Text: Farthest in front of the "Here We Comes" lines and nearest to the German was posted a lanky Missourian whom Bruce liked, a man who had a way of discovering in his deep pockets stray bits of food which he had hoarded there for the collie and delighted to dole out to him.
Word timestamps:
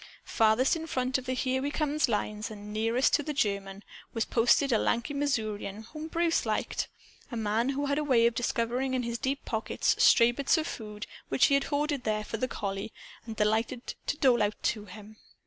Farthest 0.25 0.75
in 0.75 0.87
front 0.87 1.19
of 1.19 1.27
the 1.27 1.33
"Here 1.33 1.61
We 1.61 1.69
Comes" 1.69 2.09
lines 2.09 2.49
and 2.49 2.73
nearest 2.73 3.13
to 3.13 3.21
the 3.21 3.35
German 3.35 3.83
was 4.15 4.25
posted 4.25 4.71
a 4.71 4.79
lanky 4.79 5.13
Missourian 5.13 5.83
whom 5.83 6.07
Bruce 6.07 6.43
liked, 6.43 6.87
a 7.31 7.37
man 7.37 7.69
who 7.69 7.85
had 7.85 7.99
a 7.99 8.03
way 8.03 8.25
of 8.25 8.33
discovering 8.33 8.95
in 8.95 9.03
his 9.03 9.19
deep 9.19 9.45
pockets 9.45 9.95
stray 10.03 10.31
bits 10.31 10.57
of 10.57 10.65
food 10.65 11.05
which 11.29 11.45
he 11.45 11.53
had 11.53 11.65
hoarded 11.65 12.03
there 12.03 12.23
for 12.23 12.37
the 12.37 12.47
collie 12.47 12.91
and 13.27 13.35
delighted 13.35 13.93
to 14.07 14.17
dole 14.17 14.41
out 14.41 14.55
to 14.63 14.85
him. 14.85 15.17